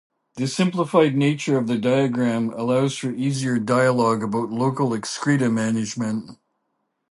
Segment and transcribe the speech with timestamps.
[0.37, 6.39] The simplified nature of the diagram allows for easier dialog about local excreta management.